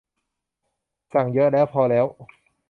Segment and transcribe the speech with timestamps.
[1.13, 2.05] สั่งเยอะแล้ว พอแล้ว